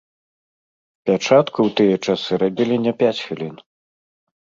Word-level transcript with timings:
Пячатку 1.09 1.59
ў 1.67 1.69
тыя 1.81 1.95
часы 2.05 2.43
рабілі 2.47 2.83
не 2.89 2.93
пяць 3.05 3.17
хвілін. 3.25 3.55